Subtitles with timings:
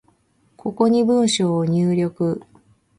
[0.57, 2.41] ここに文章を入力